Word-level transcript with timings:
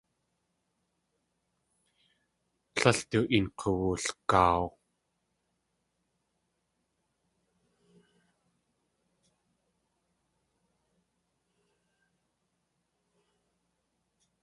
Tlél 2.75 2.99
du 3.09 3.19
een 3.35 3.45
k̲uwulgaaw. 3.59 4.65